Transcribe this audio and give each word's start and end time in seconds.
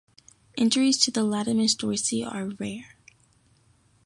Injuries 0.57 0.97
to 1.01 1.11
the 1.11 1.19
latissimus 1.21 1.75
dorsi 1.77 2.25
are 2.25 2.47
rare. 2.59 2.97